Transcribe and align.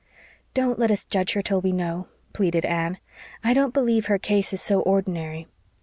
"Don't 0.55 0.79
let 0.79 0.89
us 0.89 1.05
judge 1.05 1.33
her 1.33 1.43
till 1.43 1.61
we 1.61 1.71
know," 1.71 2.07
pleaded 2.33 2.65
Anne. 2.65 2.97
"I 3.43 3.53
don't 3.53 3.71
believe 3.71 4.07
her 4.07 4.17
case 4.17 4.51
is 4.51 4.59
so 4.59 4.79
ordinary. 4.81 5.45